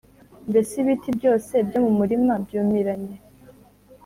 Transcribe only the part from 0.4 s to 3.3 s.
mbese ibiti byose byo mu mirima, byumiranye.